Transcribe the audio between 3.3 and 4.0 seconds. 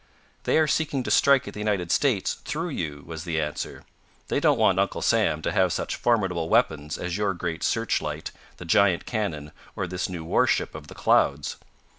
answer.